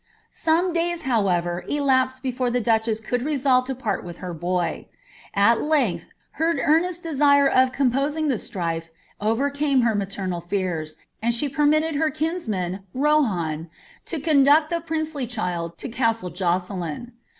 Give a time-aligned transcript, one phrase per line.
[0.33, 4.87] Some day*, however, elapsed before tlie duchess could resolve to purl with her boy.
[5.35, 6.07] At length,
[6.41, 12.09] her eumest desire of composing the strife overcame h^r matenial fears, and she permitted her
[12.09, 12.79] kinsman.
[12.95, 13.69] Kolian,
[14.11, 17.11] lo conduct the pnncely child to castle Josselin.